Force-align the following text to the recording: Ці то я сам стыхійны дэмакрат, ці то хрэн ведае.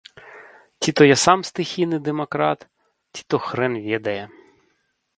Ці 0.81 0.89
то 1.01 1.07
я 1.09 1.17
сам 1.25 1.39
стыхійны 1.49 1.97
дэмакрат, 2.09 2.59
ці 3.15 3.21
то 3.33 3.45
хрэн 3.49 3.73
ведае. 3.89 4.21